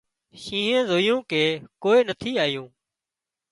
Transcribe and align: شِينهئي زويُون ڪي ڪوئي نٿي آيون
شِينهئي 0.41 0.79
زويُون 0.89 1.19
ڪي 1.29 1.43
ڪوئي 1.83 1.99
نٿي 2.07 2.31
آيون 2.45 2.67